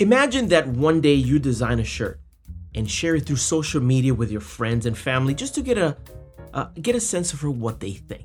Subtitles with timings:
[0.00, 2.20] Imagine that one day you design a shirt
[2.72, 5.96] and share it through social media with your friends and family just to get a
[6.54, 8.22] uh, get a sense of what they think.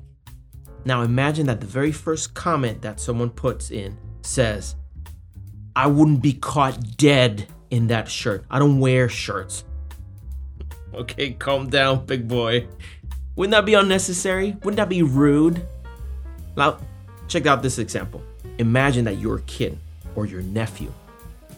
[0.84, 4.76] Now imagine that the very first comment that someone puts in says,
[5.74, 8.44] "I wouldn't be caught dead in that shirt.
[8.48, 9.64] I don't wear shirts."
[10.94, 12.68] Okay, calm down, big boy.
[13.34, 14.52] Wouldn't that be unnecessary?
[14.62, 15.66] Wouldn't that be rude?
[16.56, 16.78] Now,
[17.26, 18.22] check out this example.
[18.58, 19.76] Imagine that your kid
[20.14, 20.92] or your nephew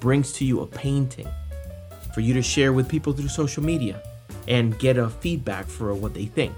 [0.01, 1.29] brings to you a painting
[2.15, 4.03] for you to share with people through social media
[4.49, 6.53] and get a feedback for what they think.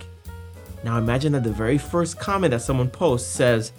[0.85, 3.73] Now imagine that the very first comment that someone posts says,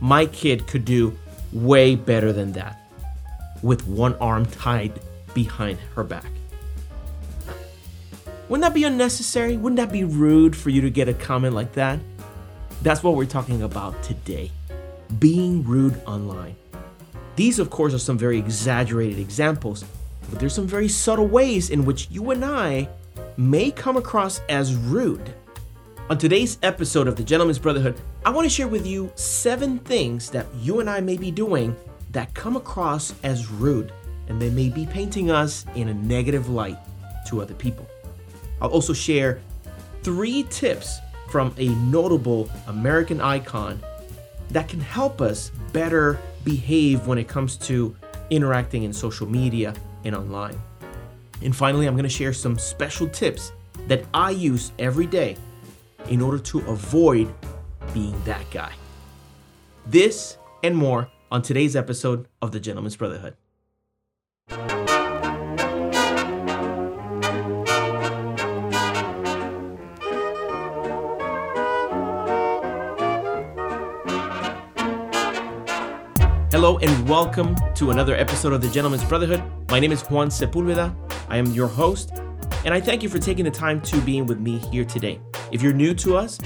[0.00, 1.16] My kid could do
[1.52, 2.90] way better than that
[3.62, 5.00] with one arm tied
[5.34, 6.26] behind her back.
[8.48, 9.56] Wouldn't that be unnecessary?
[9.56, 11.98] Wouldn't that be rude for you to get a comment like that?
[12.82, 14.50] That's what we're talking about today
[15.18, 16.54] being rude online.
[17.38, 19.84] These, of course, are some very exaggerated examples,
[20.28, 22.88] but there's some very subtle ways in which you and I
[23.36, 25.32] may come across as rude.
[26.10, 27.94] On today's episode of the Gentlemen's Brotherhood,
[28.26, 31.76] I want to share with you seven things that you and I may be doing
[32.10, 33.92] that come across as rude,
[34.26, 36.76] and they may be painting us in a negative light
[37.28, 37.86] to other people.
[38.60, 39.40] I'll also share
[40.02, 40.98] three tips
[41.30, 43.80] from a notable American icon
[44.50, 46.18] that can help us better
[46.48, 47.94] behave when it comes to
[48.30, 50.58] interacting in social media and online.
[51.42, 53.52] And finally, I'm going to share some special tips
[53.86, 55.36] that I use every day
[56.08, 57.32] in order to avoid
[57.92, 58.72] being that guy.
[59.86, 63.36] This and more on today's episode of the Gentlemen's Brotherhood.
[76.58, 79.44] Hello and welcome to another episode of the Gentlemen's Brotherhood.
[79.70, 80.92] My name is Juan Sepulveda.
[81.28, 82.10] I am your host,
[82.64, 85.20] and I thank you for taking the time to being with me here today.
[85.52, 86.36] If you're new to us,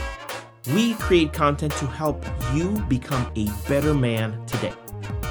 [0.75, 4.75] we create content to help you become a better man today.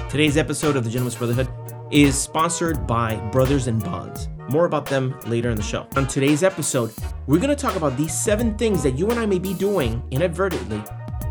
[0.10, 1.50] Today's episode of the Gentlemen's Brotherhood
[1.92, 4.30] is sponsored by Brothers and Bonds.
[4.50, 5.86] More about them later in the show.
[5.96, 6.92] On today's episode,
[7.28, 10.02] we're going to talk about these seven things that you and I may be doing
[10.10, 10.82] inadvertently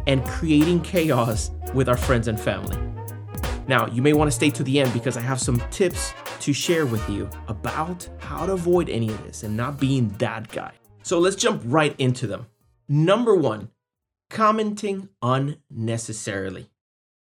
[0.06, 2.89] and creating chaos with our friends and family.
[3.69, 6.53] Now, you may want to stay to the end because I have some tips to
[6.53, 10.72] share with you about how to avoid any of this and not being that guy.
[11.03, 12.47] So let's jump right into them.
[12.88, 13.70] Number one,
[14.28, 16.70] commenting unnecessarily.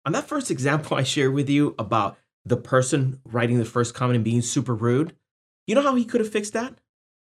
[0.04, 4.16] On that first example I shared with you about the person writing the first comment
[4.16, 5.14] and being super rude,
[5.66, 6.78] you know how he could have fixed that?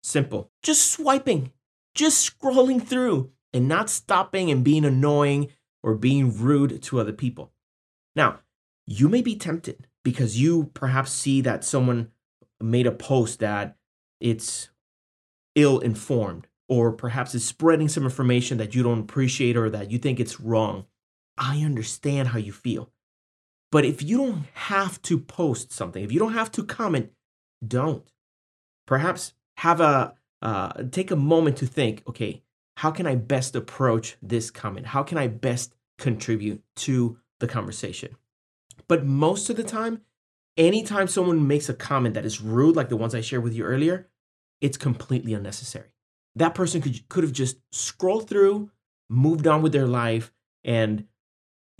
[0.02, 0.50] Simple.
[0.62, 1.52] Just swiping,
[1.94, 5.48] just scrolling through and not stopping and being annoying
[5.82, 7.52] or being rude to other people.
[8.14, 8.40] Now,
[8.86, 12.10] you may be tempted because you perhaps see that someone
[12.60, 13.76] made a post that
[14.20, 14.68] it's
[15.54, 19.98] ill informed or perhaps is spreading some information that you don't appreciate or that you
[19.98, 20.86] think it's wrong.
[21.38, 22.90] I understand how you feel.
[23.72, 27.10] But if you don't have to post something, if you don't have to comment,
[27.66, 28.10] don't.
[28.86, 32.42] Perhaps have a uh, take a moment to think, okay,
[32.76, 34.86] how can I best approach this comment?
[34.86, 38.16] How can I best contribute to the conversation?
[38.88, 40.02] But most of the time,
[40.56, 43.64] anytime someone makes a comment that is rude, like the ones I shared with you
[43.64, 44.08] earlier,
[44.60, 45.88] it's completely unnecessary.
[46.34, 48.70] That person could, could have just scrolled through,
[49.08, 50.32] moved on with their life,
[50.64, 51.06] and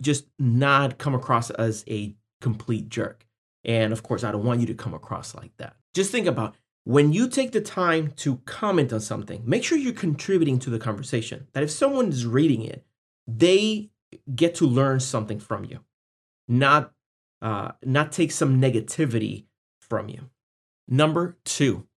[0.01, 3.25] just not come across as a complete jerk.
[3.63, 5.75] And of course, I don't want you to come across like that.
[5.93, 9.93] Just think about when you take the time to comment on something, make sure you're
[9.93, 11.47] contributing to the conversation.
[11.53, 12.85] That if someone is reading it,
[13.27, 13.89] they
[14.33, 15.79] get to learn something from you,
[16.47, 16.93] not
[17.41, 19.45] uh, not take some negativity
[19.79, 20.29] from you.
[20.87, 21.87] Number two,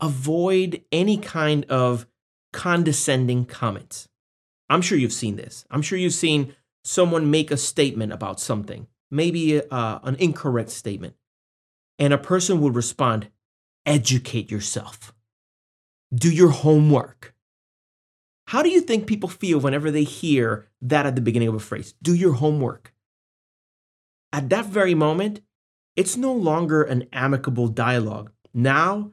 [0.00, 2.06] avoid any kind of
[2.52, 4.08] condescending comments.
[4.68, 5.64] I'm sure you've seen this.
[5.70, 6.54] I'm sure you've seen
[6.84, 11.14] someone make a statement about something, maybe uh, an incorrect statement,
[11.98, 13.28] and a person will respond,
[13.84, 15.14] educate yourself,
[16.14, 17.34] do your homework.
[18.48, 21.60] How do you think people feel whenever they hear that at the beginning of a
[21.60, 21.94] phrase?
[22.00, 22.92] Do your homework
[24.36, 25.40] at that very moment,
[25.96, 28.30] it's no longer an amicable dialogue.
[28.52, 29.12] Now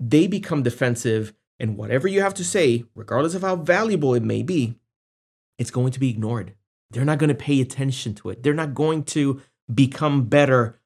[0.00, 4.42] they become defensive, and whatever you have to say, regardless of how valuable it may
[4.42, 4.76] be,
[5.58, 6.54] it's going to be ignored.
[6.90, 8.42] They're not going to pay attention to it.
[8.42, 10.80] They're not going to become better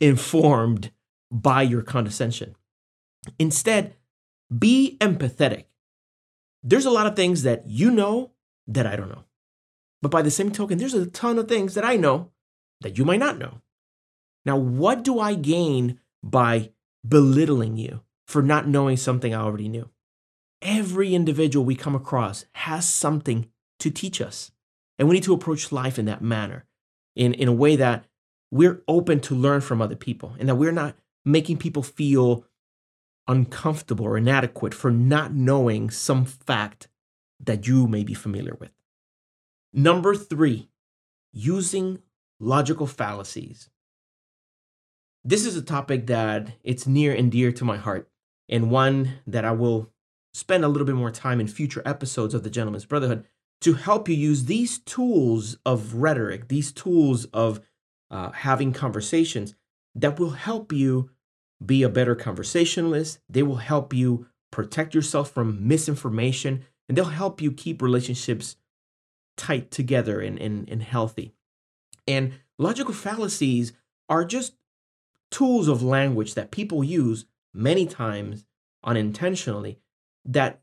[0.00, 0.90] informed
[1.30, 2.56] by your condescension.
[3.38, 3.94] Instead,
[4.56, 5.64] be empathetic.
[6.62, 8.32] There's a lot of things that you know
[8.66, 9.24] that I don't know.
[10.02, 12.32] But by the same token, there's a ton of things that I know
[12.84, 13.60] that you might not know.
[14.46, 16.70] Now, what do I gain by
[17.06, 19.90] belittling you for not knowing something I already knew?
[20.62, 23.48] Every individual we come across has something
[23.80, 24.52] to teach us.
[24.98, 26.66] And we need to approach life in that manner,
[27.16, 28.04] in, in a way that
[28.50, 32.44] we're open to learn from other people and that we're not making people feel
[33.26, 36.88] uncomfortable or inadequate for not knowing some fact
[37.40, 38.70] that you may be familiar with.
[39.72, 40.68] Number three,
[41.32, 42.00] using
[42.40, 43.68] logical fallacies.
[45.24, 48.10] This is a topic that it's near and dear to my heart
[48.48, 49.90] and one that I will
[50.34, 53.24] spend a little bit more time in future episodes of the Gentlemen's Brotherhood
[53.62, 57.60] to help you use these tools of rhetoric, these tools of
[58.10, 59.54] uh, having conversations
[59.94, 61.10] that will help you
[61.64, 63.20] be a better conversationalist.
[63.28, 68.56] They will help you protect yourself from misinformation, and they'll help you keep relationships
[69.36, 71.34] tight together and, and, and healthy.
[72.06, 73.72] And logical fallacies
[74.08, 74.54] are just
[75.30, 78.44] tools of language that people use many times
[78.82, 79.78] unintentionally
[80.24, 80.60] that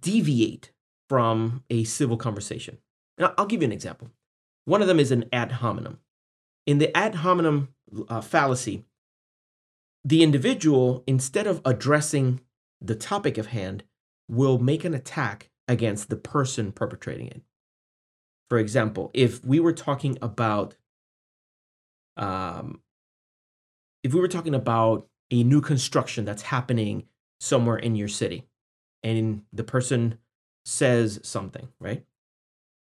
[0.00, 0.72] deviate
[1.08, 2.78] from a civil conversation.
[3.16, 4.10] And I'll give you an example.
[4.64, 5.98] One of them is an ad hominem.
[6.66, 7.68] In the ad hominem
[8.08, 8.84] uh, fallacy,
[10.04, 12.40] the individual, instead of addressing
[12.80, 13.84] the topic of hand,
[14.28, 17.42] will make an attack against the person perpetrating it.
[18.48, 20.74] For example, if we were talking about,
[22.16, 22.80] um,
[24.02, 27.04] if we were talking about a new construction that's happening
[27.40, 28.46] somewhere in your city,
[29.02, 30.18] and the person
[30.64, 32.04] says something, right?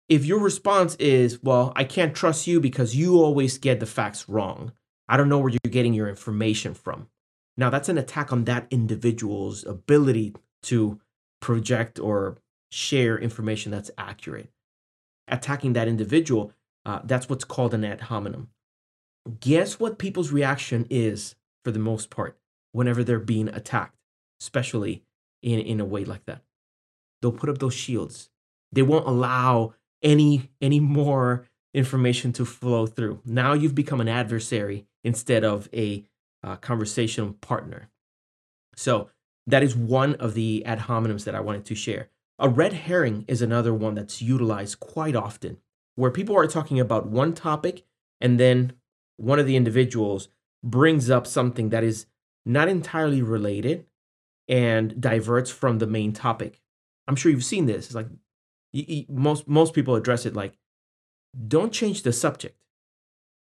[0.09, 4.29] If your response is, well, I can't trust you because you always get the facts
[4.29, 4.73] wrong,
[5.09, 7.09] I don't know where you're getting your information from.
[7.57, 10.35] Now, that's an attack on that individual's ability
[10.65, 11.01] to
[11.41, 12.39] project or
[12.71, 14.51] share information that's accurate.
[15.29, 16.53] Attacking that individual,
[16.85, 18.49] uh, that's what's called an ad hominem.
[19.41, 22.39] Guess what people's reaction is for the most part
[22.73, 23.97] whenever they're being attacked,
[24.41, 25.05] especially
[25.43, 26.43] in, in a way like that?
[27.21, 28.31] They'll put up those shields.
[28.73, 33.21] They won't allow any any more information to flow through.
[33.25, 36.05] Now you've become an adversary instead of a
[36.43, 37.89] uh, conversation partner.
[38.75, 39.11] So
[39.47, 42.09] that is one of the ad hominems that I wanted to share.
[42.39, 45.59] A red herring is another one that's utilized quite often,
[45.95, 47.85] where people are talking about one topic
[48.21, 48.73] and then
[49.17, 50.29] one of the individuals
[50.65, 52.07] brings up something that is
[52.45, 53.87] not entirely related
[54.49, 56.61] and diverts from the main topic.
[57.07, 57.87] I'm sure you've seen this.
[57.87, 58.09] It's like
[58.73, 60.59] you, you, most most people address it like,
[61.49, 62.59] don't change the subject.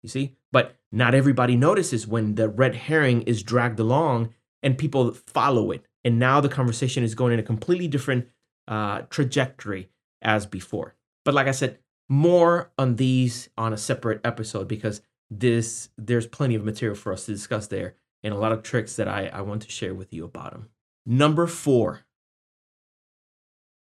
[0.02, 5.12] You see, but not everybody notices when the red herring is dragged along and people
[5.12, 8.26] follow it, and now the conversation is going in a completely different
[8.68, 10.94] uh, trajectory as before.
[11.24, 11.78] But like I said,
[12.08, 15.00] more on these on a separate episode because
[15.30, 18.96] this there's plenty of material for us to discuss there and a lot of tricks
[18.96, 20.68] that I, I want to share with you about them.
[21.04, 22.02] Number four,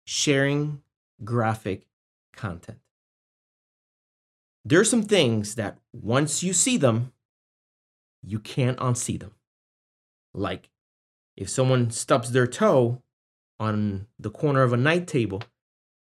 [0.06, 0.81] sharing
[1.24, 1.88] graphic
[2.36, 2.80] content.
[4.66, 7.13] There are some things that once you see them,
[8.21, 9.33] you can't unsee them.
[10.33, 10.69] Like
[11.36, 13.01] if someone stubs their toe
[13.59, 15.44] on the corner of a night table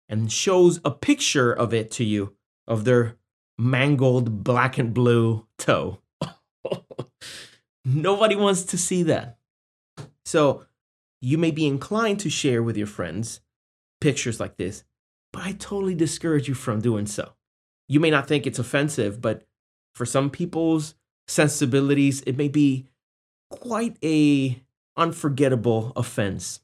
[0.07, 2.33] and shows a picture of it to you
[2.67, 3.17] of their
[3.57, 5.99] mangled black and blue toe.
[7.85, 9.37] Nobody wants to see that.
[10.25, 10.65] So
[11.21, 13.41] you may be inclined to share with your friends
[13.99, 14.83] pictures like this,
[15.33, 17.33] but I totally discourage you from doing so.
[17.87, 19.43] You may not think it's offensive, but
[19.95, 20.95] for some people's
[21.27, 22.87] sensibilities, it may be
[23.49, 24.61] quite a
[24.95, 26.61] unforgettable offense.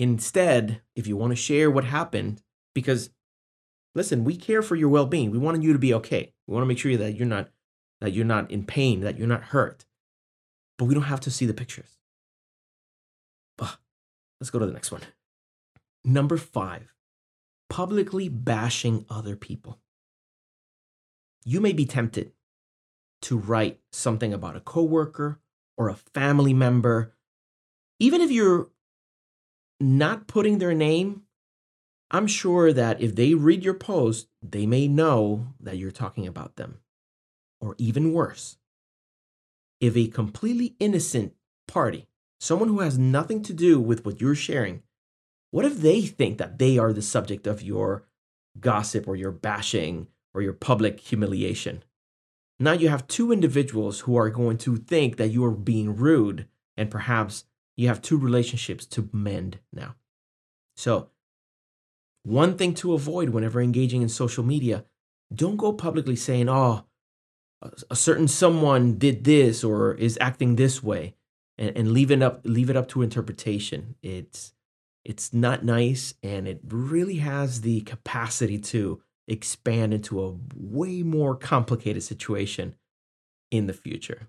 [0.00, 2.42] Instead, if you want to share what happened,
[2.74, 3.10] because
[3.94, 5.30] listen, we care for your well-being.
[5.30, 6.32] We want you to be okay.
[6.46, 7.50] We want to make sure that you're not
[8.00, 9.84] that you're not in pain, that you're not hurt.
[10.78, 11.98] But we don't have to see the pictures.
[13.58, 13.76] Ugh.
[14.40, 15.02] Let's go to the next one.
[16.02, 16.94] Number five,
[17.68, 19.80] publicly bashing other people.
[21.44, 22.32] You may be tempted
[23.20, 25.40] to write something about a coworker
[25.76, 27.12] or a family member,
[27.98, 28.70] even if you're
[29.80, 31.22] not putting their name,
[32.10, 36.56] I'm sure that if they read your post, they may know that you're talking about
[36.56, 36.80] them.
[37.60, 38.56] Or even worse,
[39.80, 41.34] if a completely innocent
[41.68, 42.08] party,
[42.38, 44.82] someone who has nothing to do with what you're sharing,
[45.50, 48.04] what if they think that they are the subject of your
[48.58, 51.82] gossip or your bashing or your public humiliation?
[52.58, 56.46] Now you have two individuals who are going to think that you are being rude,
[56.76, 57.44] and perhaps
[57.80, 59.94] you have two relationships to mend now.
[60.76, 61.08] So,
[62.24, 64.84] one thing to avoid whenever engaging in social media
[65.34, 66.84] don't go publicly saying, Oh,
[67.88, 71.14] a certain someone did this or is acting this way
[71.56, 73.94] and, and leave it up leave it up to interpretation.
[74.02, 74.52] It's
[75.02, 81.34] it's not nice and it really has the capacity to expand into a way more
[81.34, 82.74] complicated situation
[83.50, 84.28] in the future.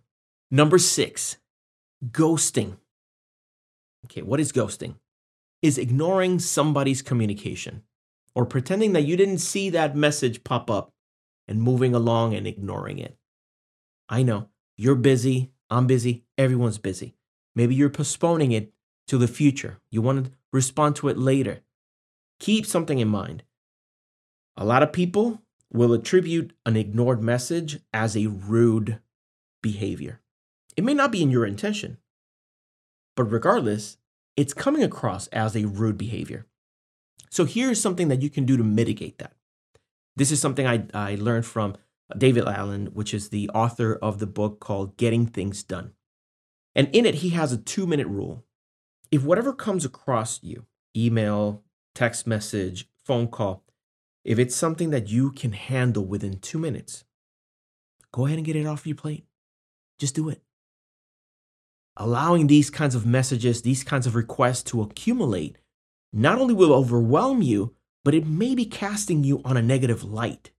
[0.50, 1.36] Number six
[2.12, 2.77] ghosting
[4.05, 4.96] okay what is ghosting
[5.62, 7.84] is ignoring somebody's communication
[8.34, 10.93] or pretending that you didn't see that message pop up
[11.48, 13.17] and moving along and ignoring it
[14.12, 17.15] I know you're busy, I'm busy, everyone's busy.
[17.55, 18.74] Maybe you're postponing it
[19.08, 19.79] to the future.
[19.89, 21.62] You want to respond to it later.
[22.41, 23.43] Keep something in mind.
[24.58, 25.41] A lot of people
[25.72, 29.00] will attribute an ignored message as a rude
[29.62, 30.20] behavior.
[30.75, 31.98] It may not be in your intention,
[33.24, 33.98] but regardless,
[34.36, 36.48] it's coming across as a rude behavior.
[37.30, 39.34] So here's something that you can do to mitigate that.
[40.16, 41.75] This is something I, I learned from
[42.18, 45.94] David Allen, which is the author of the book called Getting Things Done.
[46.75, 48.44] And in it, he has a two minute rule.
[49.12, 51.63] If whatever comes across you, email,
[51.96, 53.63] text message, phone call,
[54.24, 57.04] if it's something that you can handle within two minutes,
[58.12, 59.25] go ahead and get it off your plate.
[60.00, 60.42] Just do it.
[61.98, 65.58] Allowing these kinds of messages, these kinds of requests to accumulate,
[66.14, 70.52] not only will overwhelm you, but it may be casting you on a negative light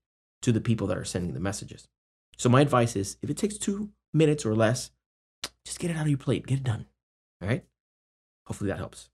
[0.42, 1.88] to the people that are sending the messages.
[2.36, 4.90] So my advice is if it takes two minutes or less,
[5.64, 6.86] just get it out of your plate, get it done.
[7.40, 7.64] All right?
[8.46, 9.08] Hopefully that helps.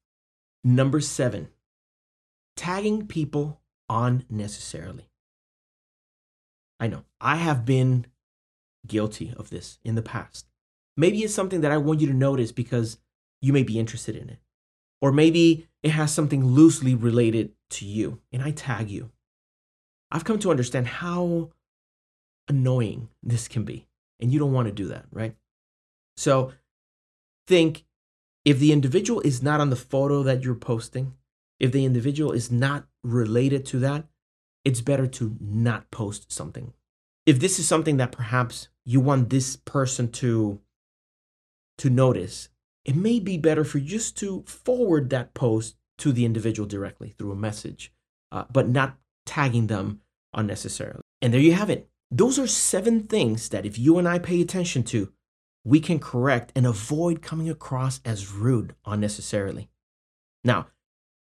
[0.65, 1.49] Number seven,
[2.57, 5.09] tagging people unnecessarily.
[6.81, 8.07] I know I have been
[8.87, 10.48] guilty of this in the past.
[10.99, 12.99] Maybe it's something that I want you to notice because
[13.41, 14.39] you may be interested in it.
[15.01, 19.13] Or maybe it has something loosely related to you, and I tag you.
[20.11, 21.51] I've come to understand how
[22.49, 23.87] annoying this can be.
[24.19, 25.37] And you don't want to do that, right?
[26.17, 26.53] So
[27.47, 27.85] think
[28.45, 31.15] if the individual is not on the photo that you're posting,
[31.61, 34.07] if the individual is not related to that,
[34.65, 36.73] it's better to not post something.
[37.25, 40.61] If this is something that perhaps you want this person to
[41.79, 42.49] to notice,
[42.85, 47.11] it may be better for you just to forward that post to the individual directly
[47.11, 47.93] through a message,
[48.33, 50.01] uh, but not tagging them
[50.33, 51.03] unnecessarily.
[51.21, 51.89] And there you have it.
[52.11, 55.13] Those are seven things that if you and I pay attention to,
[55.65, 59.69] we can correct and avoid coming across as rude unnecessarily.
[60.45, 60.69] Now,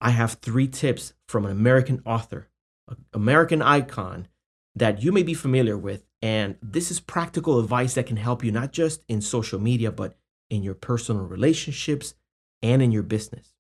[0.01, 2.49] I have three tips from an American author,
[2.89, 4.29] an American icon
[4.75, 6.05] that you may be familiar with.
[6.21, 10.19] And this is practical advice that can help you not just in social media, but
[10.55, 12.15] in your personal relationships
[12.63, 13.53] and in your business.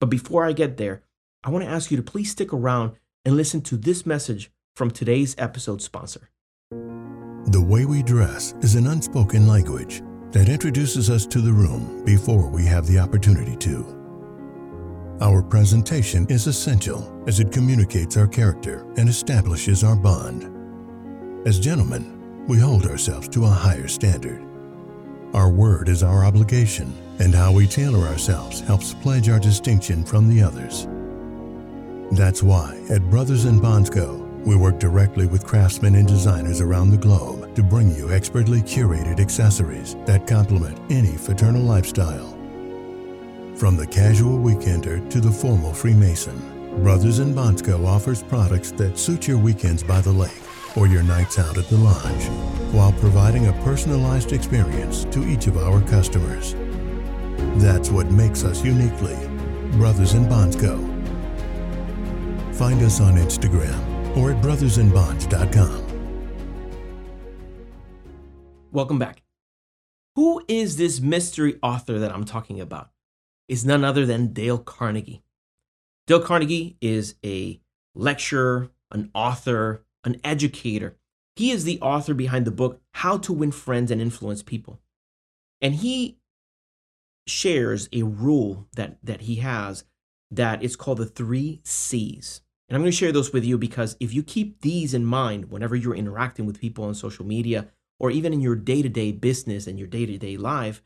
[0.00, 1.02] But before I get there,
[1.44, 4.90] I want to ask you to please stick around and listen to this message from
[4.90, 6.30] today's episode sponsor.
[6.70, 10.02] The way we dress is an unspoken language
[10.32, 13.94] that introduces us to the room before we have the opportunity to.
[15.20, 20.44] Our presentation is essential as it communicates our character and establishes our bond.
[21.46, 24.47] As gentlemen, we hold ourselves to a higher standard.
[25.34, 30.26] Our word is our obligation, and how we tailor ourselves helps pledge our distinction from
[30.26, 30.88] the others.
[32.16, 36.90] That's why at Brothers and Bonds Co., we work directly with craftsmen and designers around
[36.90, 42.30] the globe to bring you expertly curated accessories that complement any fraternal lifestyle.
[43.56, 47.84] From the casual weekender to the formal Freemason, Brothers and Bonds Co.
[47.84, 50.47] offers products that suit your weekends by the lake
[50.78, 52.28] or your nights out at the lodge,
[52.72, 56.54] while providing a personalized experience to each of our customers.
[57.60, 59.16] That's what makes us uniquely
[59.72, 60.76] Brothers and Bonds Co.
[62.52, 65.84] Find us on Instagram or at brothersandbonds.com.
[68.70, 69.22] Welcome back.
[70.14, 72.90] Who is this mystery author that I'm talking about?
[73.48, 75.22] Is none other than Dale Carnegie.
[76.06, 77.60] Dale Carnegie is a
[77.94, 80.96] lecturer, an author, an educator.
[81.36, 84.80] He is the author behind the book How to Win Friends and Influence People.
[85.60, 86.18] And he
[87.26, 89.84] shares a rule that, that he has
[90.30, 92.42] that is called the three C's.
[92.68, 95.50] And I'm going to share those with you because if you keep these in mind
[95.50, 99.12] whenever you're interacting with people on social media or even in your day to day
[99.12, 100.82] business and your day to day life,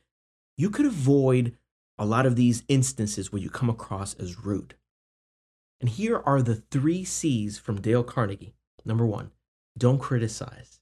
[0.57, 1.57] you could avoid
[1.99, 4.75] a lot of these instances where you come across as rude.
[5.81, 8.55] And here are the three C's from Dale Carnegie.
[8.85, 9.31] Number one,
[9.79, 10.81] don't criticize.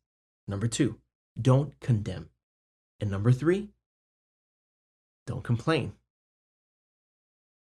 [0.49, 0.99] Number two,
[1.41, 2.31] don't condemn.
[3.01, 3.71] And number three,
[5.27, 5.93] don't complain.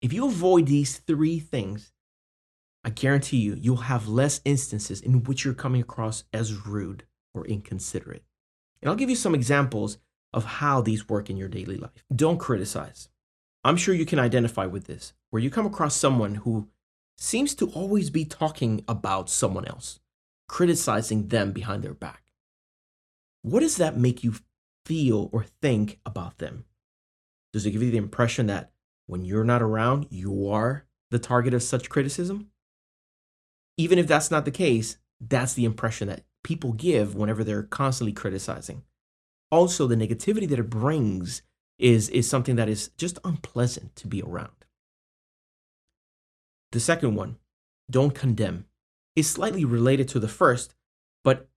[0.02, 1.92] If you avoid these three things,
[2.82, 7.46] I guarantee you, you'll have less instances in which you're coming across as rude or
[7.46, 8.24] inconsiderate.
[8.80, 9.98] And I'll give you some examples
[10.32, 12.04] of how these work in your daily life.
[12.14, 13.08] Don't criticize.
[13.62, 16.68] I'm sure you can identify with this, where you come across someone who
[17.18, 20.00] seems to always be talking about someone else,
[20.50, 22.24] criticizing them behind their back.
[23.42, 24.34] What does that make you
[24.84, 26.64] feel or think about them?
[27.52, 28.72] Does it give you the impression that
[29.06, 32.50] when you're not around, you are the target of such criticism?
[33.76, 38.12] Even if that's not the case, that's the impression that people give whenever they're constantly
[38.12, 38.82] criticizing.
[39.52, 41.42] Also, the negativity that it brings
[41.78, 44.64] is, is something that is just unpleasant to be around.
[46.72, 47.36] The second one,
[47.88, 48.64] don't condemn,
[49.20, 50.74] is slightly related to the first,
[51.22, 51.48] but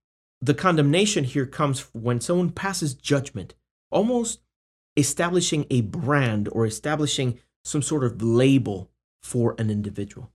[0.41, 3.55] the condemnation here comes when someone passes judgment,
[3.89, 4.41] almost
[4.95, 8.91] establishing a brand or establishing some sort of label
[9.21, 10.31] for an individual.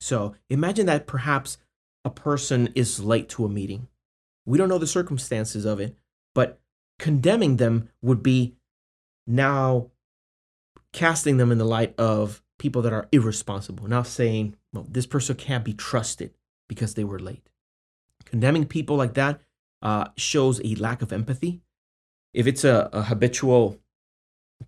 [0.00, 1.58] So imagine that perhaps
[2.04, 3.86] a person is late to a meeting.
[4.44, 5.96] We don't know the circumstances of it,
[6.34, 6.60] but
[6.98, 8.56] condemning them would be
[9.26, 9.90] now
[10.92, 15.36] casting them in the light of people that are irresponsible, now saying, well, this person
[15.36, 16.34] can't be trusted
[16.68, 17.48] because they were late.
[18.24, 19.40] Condemning people like that
[19.82, 21.60] uh, shows a lack of empathy.
[22.32, 23.78] If it's a, a habitual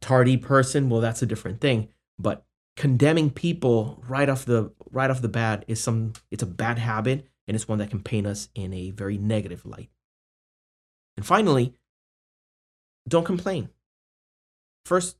[0.01, 1.89] tardy person, well, that's a different thing.
[2.19, 2.45] But
[2.77, 7.27] condemning people right off the right off the bat is some it's a bad habit
[7.47, 9.91] and it's one that can paint us in a very negative light.
[11.17, 11.75] And finally,
[13.09, 13.71] don't complain.
[14.85, 15.17] First,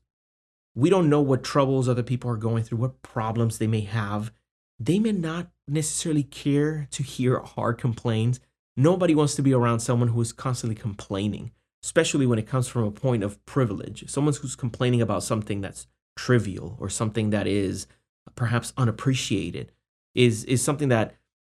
[0.75, 4.33] we don't know what troubles other people are going through, what problems they may have.
[4.79, 8.39] They may not necessarily care to hear hard complaints.
[8.75, 11.51] Nobody wants to be around someone who is constantly complaining,
[11.83, 14.09] especially when it comes from a point of privilege.
[14.09, 17.87] Someone who's complaining about something that's trivial or something that is
[18.35, 19.71] perhaps unappreciated
[20.13, 21.15] is is something that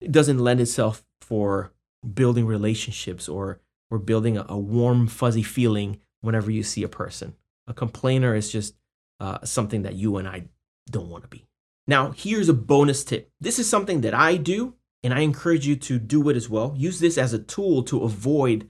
[0.09, 1.73] doesn't lend itself for
[2.13, 3.59] building relationships or
[3.91, 7.35] or building a, a warm fuzzy feeling whenever you see a person.
[7.67, 8.75] A complainer is just
[9.19, 10.45] uh, something that you and I
[10.89, 11.48] don't want to be.
[11.89, 13.31] Now, here's a bonus tip.
[13.41, 16.75] This is something that I do, and I encourage you to do it as well.
[16.77, 18.69] Use this as a tool to avoid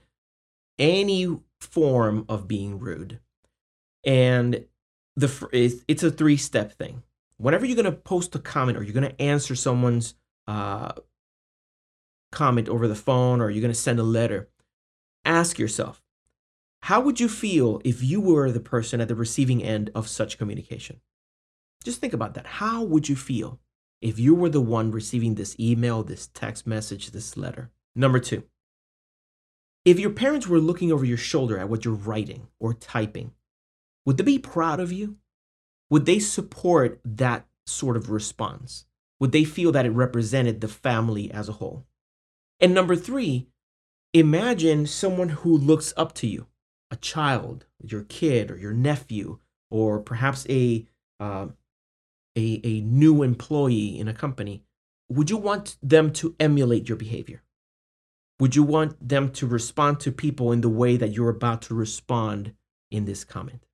[0.78, 3.20] any form of being rude.
[4.06, 4.64] And
[5.16, 7.02] the it's a three step thing.
[7.36, 10.14] Whenever you're going to post a comment or you're going to answer someone's
[10.48, 10.92] uh,
[12.32, 14.48] comment over the phone or you're going to send a letter,
[15.26, 16.02] ask yourself,
[16.84, 20.38] how would you feel if you were the person at the receiving end of such
[20.38, 21.02] communication?
[21.84, 22.46] Just think about that.
[22.46, 23.58] How would you feel
[24.00, 27.70] if you were the one receiving this email, this text message, this letter?
[27.94, 28.44] Number two,
[29.84, 33.32] if your parents were looking over your shoulder at what you're writing or typing,
[34.04, 35.16] would they be proud of you?
[35.88, 38.84] Would they support that sort of response?
[39.18, 41.86] Would they feel that it represented the family as a whole?
[42.60, 43.48] And number three,
[44.12, 46.46] imagine someone who looks up to you,
[46.90, 49.38] a child, your kid or your nephew,
[49.70, 50.86] or perhaps a,
[51.18, 51.48] uh,
[52.36, 54.62] a, a new employee in a company.
[55.08, 57.42] Would you want them to emulate your behavior?
[58.38, 61.74] Would you want them to respond to people in the way that you're about to
[61.74, 62.54] respond
[62.90, 63.66] in this comment?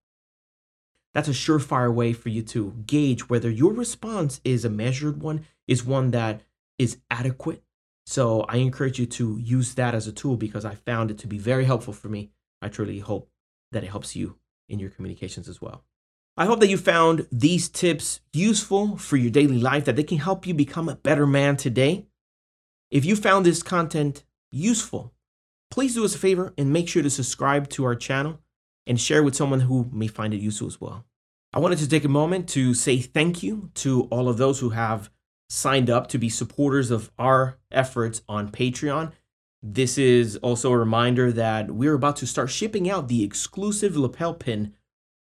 [1.14, 5.46] That's a surefire way for you to gauge whether your response is a measured one,
[5.66, 6.42] is one that
[6.78, 7.62] is adequate,
[8.04, 11.26] so I encourage you to use that as a tool because I found it to
[11.26, 12.30] be very helpful for me.
[12.62, 13.30] I truly hope
[13.72, 14.36] that it helps you
[14.68, 15.84] in your communications as well.
[16.38, 20.18] I hope that you found these tips useful for your daily life, that they can
[20.18, 22.04] help you become a better man today.
[22.90, 24.22] If you found this content
[24.52, 25.14] useful,
[25.70, 28.40] please do us a favor and make sure to subscribe to our channel
[28.86, 31.06] and share with someone who may find it useful as well.
[31.54, 34.70] I wanted to take a moment to say thank you to all of those who
[34.70, 35.08] have
[35.48, 39.12] signed up to be supporters of our efforts on Patreon.
[39.62, 44.34] This is also a reminder that we're about to start shipping out the exclusive lapel
[44.34, 44.74] pin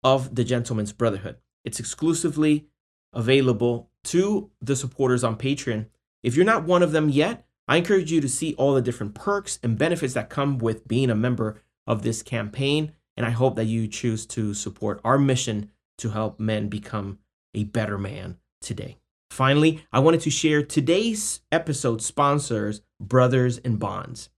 [0.03, 1.37] of the Gentlemen's Brotherhood.
[1.63, 2.67] It's exclusively
[3.13, 5.87] available to the supporters on Patreon.
[6.23, 9.15] If you're not one of them yet, I encourage you to see all the different
[9.15, 12.93] perks and benefits that come with being a member of this campaign.
[13.15, 17.19] And I hope that you choose to support our mission to help men become
[17.53, 18.97] a better man today.
[19.29, 24.29] Finally, I wanted to share today's episode sponsors, Brothers and Bonds.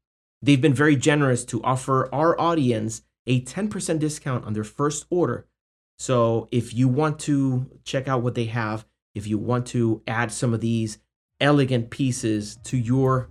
[0.41, 5.47] They've been very generous to offer our audience a 10% discount on their first order.
[5.97, 10.31] So if you want to check out what they have, if you want to add
[10.31, 10.99] some of these
[11.39, 13.29] elegant pieces to your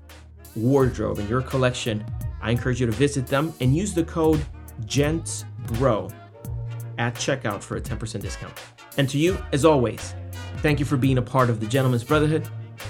[0.57, 2.05] wardrobe and your collection,
[2.41, 4.45] I encourage you to visit them and use the code
[4.83, 6.13] GENTSBRO
[6.99, 8.53] at checkout for a 10% discount.
[8.97, 10.15] And to you, as always,
[10.65, 12.49] Thank you for being a part of the Gentlemen's Brotherhood.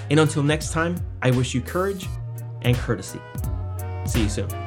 [0.09, 2.07] And until next time, I wish you courage
[2.61, 3.19] and courtesy.
[4.05, 4.64] See you soon.